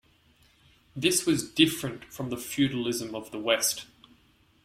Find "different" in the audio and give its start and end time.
1.51-2.05